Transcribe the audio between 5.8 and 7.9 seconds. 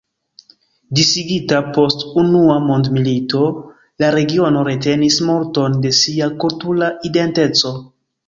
da sia kultura identeco.